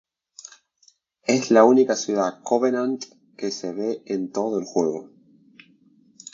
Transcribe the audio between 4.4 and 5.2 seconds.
el juego.